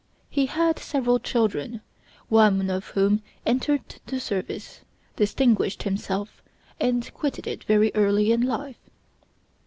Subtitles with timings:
[0.31, 1.81] He had several children,
[2.27, 4.81] one of whom entered the service,
[5.15, 6.41] distinguished himself,
[6.79, 8.79] and quitted it very early in life.